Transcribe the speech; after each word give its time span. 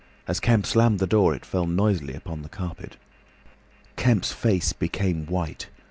As 0.27 0.39
Kemp 0.39 0.65
slammed 0.65 0.97
the 0.97 1.05
door 1.05 1.35
it 1.35 1.45
fell 1.45 1.67
noisily 1.67 2.15
upon 2.15 2.41
the 2.41 2.49
carpet. 2.49 2.97
Kemp's 3.97 4.31
face 4.33 4.73
became 4.73 5.27
white. 5.27 5.67